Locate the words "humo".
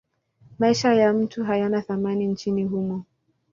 2.63-3.03